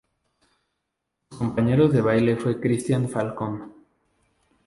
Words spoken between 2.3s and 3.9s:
fue Cristian Falcón.